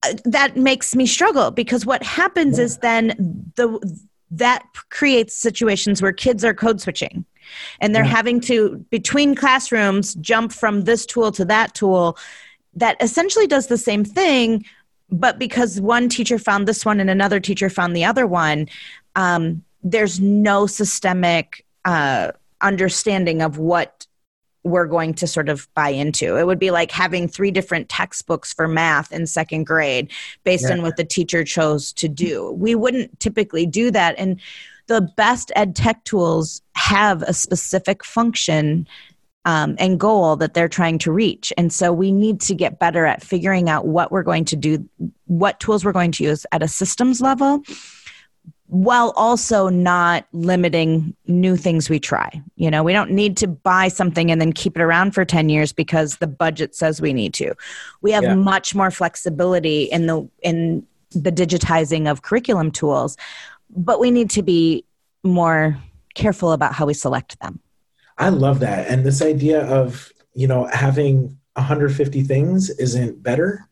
[0.04, 4.00] uh, that makes me struggle because what happens is then the
[4.30, 7.26] that creates situations where kids are code switching
[7.82, 8.12] and they're yeah.
[8.12, 12.20] having to between classrooms jump from this tool to that tool
[12.76, 14.64] that essentially does the same thing
[15.10, 18.70] but because one teacher found this one and another teacher found the other one
[19.16, 24.03] um, there's no systemic uh, understanding of what
[24.64, 26.38] we're going to sort of buy into.
[26.38, 30.11] It would be like having three different textbooks for math in second grade
[30.43, 30.74] based yeah.
[30.74, 32.51] on what the teacher chose to do.
[32.53, 34.16] We wouldn't typically do that.
[34.18, 34.39] And
[34.88, 38.88] the best ed tech tools have a specific function
[39.45, 41.51] um, and goal that they're trying to reach.
[41.57, 44.88] And so we need to get better at figuring out what we're going to do,
[45.26, 47.61] what tools we're going to use at a systems level
[48.74, 52.42] while also not limiting new things we try.
[52.56, 55.48] You know, we don't need to buy something and then keep it around for 10
[55.48, 57.54] years because the budget says we need to.
[58.02, 58.34] We have yeah.
[58.34, 63.16] much more flexibility in the in the digitizing of curriculum tools,
[63.70, 64.84] but we need to be
[65.24, 65.78] more
[66.16, 67.60] careful about how we select them.
[68.18, 68.88] I love that.
[68.88, 73.70] And this idea of, you know, having 150 things isn't better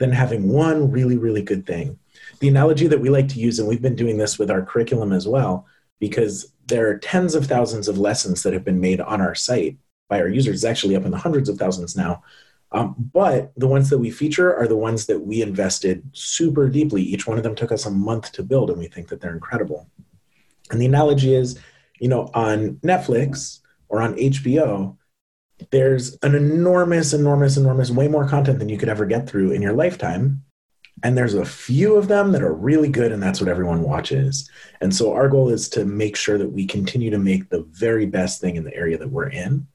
[0.00, 1.96] than having one really really good thing
[2.40, 5.12] the analogy that we like to use, and we've been doing this with our curriculum
[5.12, 5.66] as well,
[6.00, 9.76] because there are tens of thousands of lessons that have been made on our site
[10.08, 10.56] by our users.
[10.56, 12.22] It's actually up in the hundreds of thousands now.
[12.72, 17.02] Um, but the ones that we feature are the ones that we invested super deeply.
[17.02, 19.34] Each one of them took us a month to build, and we think that they're
[19.34, 19.88] incredible.
[20.70, 21.58] And the analogy is,
[21.98, 24.96] you know, on Netflix or on HBO,
[25.70, 29.62] there's an enormous, enormous, enormous, way more content than you could ever get through in
[29.62, 30.42] your lifetime.
[31.02, 34.50] And there's a few of them that are really good and that's what everyone watches.
[34.80, 38.06] And so our goal is to make sure that we continue to make the very
[38.06, 39.66] best thing in the area that we're in.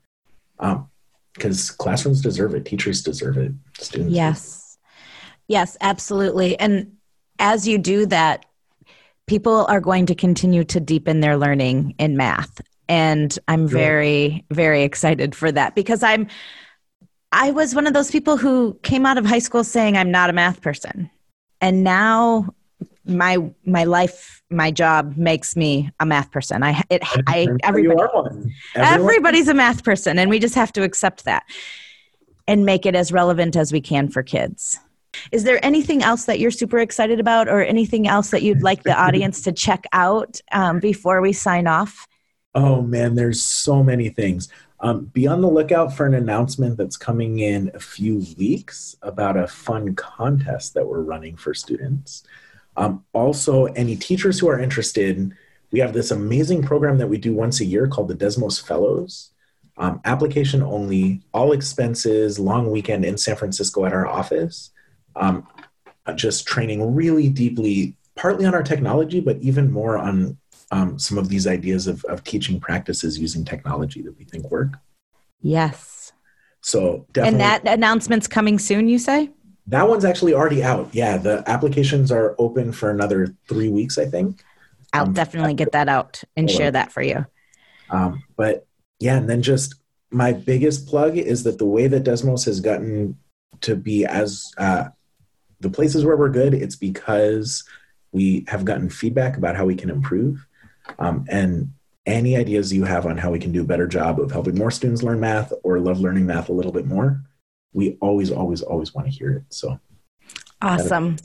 [0.57, 2.65] Because um, classrooms deserve it.
[2.65, 3.53] Teachers deserve it.
[3.79, 4.77] Students yes.
[5.47, 6.59] Yes absolutely.
[6.59, 6.93] And
[7.39, 8.45] as you do that
[9.27, 14.83] people are going to continue to deepen their learning in math and i'm very very
[14.83, 16.27] excited for that because i'm
[17.35, 20.29] I was one of those people who came out of high school saying I'm not
[20.29, 21.11] a math person.
[21.59, 22.53] And now
[23.05, 26.63] my my life my job makes me a math person.
[26.63, 31.43] I it i everybody everybody's a math person and we just have to accept that
[32.47, 34.79] and make it as relevant as we can for kids.
[35.33, 38.83] Is there anything else that you're super excited about or anything else that you'd like
[38.83, 42.07] the audience to check out um, before we sign off
[42.55, 44.49] oh man there's so many things
[44.81, 49.37] um, be on the lookout for an announcement that's coming in a few weeks about
[49.37, 52.23] a fun contest that we're running for students.
[52.77, 55.31] Um, also, any teachers who are interested,
[55.71, 59.31] we have this amazing program that we do once a year called the Desmos Fellows.
[59.77, 64.71] Um, application only, all expenses, long weekend in San Francisco at our office.
[65.15, 65.47] Um,
[66.15, 70.37] just training really deeply, partly on our technology, but even more on
[70.75, 74.73] um, some of these ideas of, of teaching practices using technology that we think work.
[75.41, 76.11] Yes.
[76.61, 77.29] So definitely.
[77.29, 79.31] And that announcement's coming soon, you say?
[79.67, 80.93] That one's actually already out.
[80.93, 84.43] Yeah, the applications are open for another three weeks, I think.
[84.91, 87.25] I'll um, definitely get that out and share that for you.
[87.89, 88.67] Um, but
[88.99, 89.75] yeah, and then just
[90.11, 93.17] my biggest plug is that the way that Desmos has gotten
[93.61, 94.85] to be as uh,
[95.61, 97.63] the places where we're good, it's because
[98.11, 100.45] we have gotten feedback about how we can improve.
[100.99, 101.73] Um, and
[102.05, 104.71] any ideas you have on how we can do a better job of helping more
[104.71, 107.21] students learn math or love learning math a little bit more,
[107.73, 109.43] we always, always, always want to hear it.
[109.49, 109.79] So
[110.61, 111.17] awesome.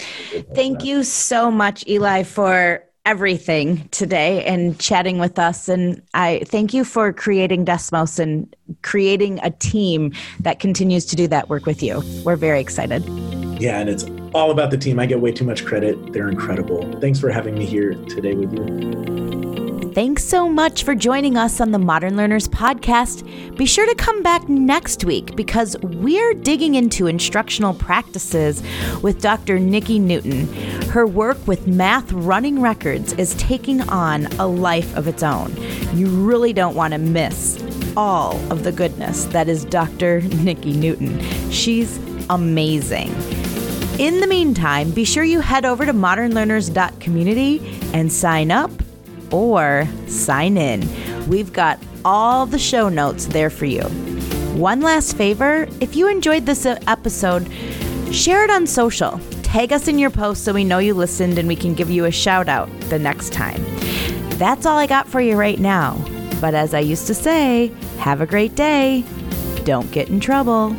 [0.55, 5.69] Thank you so much, Eli, for everything today and chatting with us.
[5.69, 11.27] And I thank you for creating Desmos and creating a team that continues to do
[11.29, 12.03] that work with you.
[12.25, 13.05] We're very excited.
[13.61, 14.05] Yeah, and it's
[14.35, 14.99] all about the team.
[14.99, 16.13] I get way too much credit.
[16.13, 16.91] They're incredible.
[17.01, 19.40] Thanks for having me here today with you.
[19.95, 23.27] Thanks so much for joining us on the Modern Learners podcast.
[23.57, 28.63] Be sure to come back next week because we're digging into instructional practices
[29.03, 29.59] with Dr.
[29.59, 30.47] Nicki Newton.
[30.91, 35.57] Her work with math running records is taking on a life of its own.
[35.93, 37.61] You really don't want to miss
[37.97, 40.21] all of the goodness that is Dr.
[40.21, 41.21] Nicki Newton.
[41.51, 41.99] She's
[42.31, 43.09] amazing.
[43.99, 48.71] In the meantime, be sure you head over to modernlearners.community and sign up
[49.31, 50.89] or sign in.
[51.29, 53.83] We've got all the show notes there for you.
[54.55, 57.51] One last favor if you enjoyed this episode,
[58.13, 59.21] share it on social.
[59.43, 62.05] Tag us in your post so we know you listened and we can give you
[62.05, 63.63] a shout out the next time.
[64.39, 65.97] That's all I got for you right now.
[66.41, 69.05] But as I used to say, have a great day.
[69.65, 70.75] Don't get in trouble.